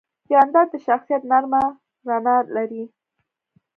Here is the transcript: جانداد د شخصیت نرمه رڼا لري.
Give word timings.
جانداد 0.29 0.67
د 0.71 0.75
شخصیت 0.87 1.23
نرمه 1.31 1.61
رڼا 2.07 2.35
لري. 2.55 2.83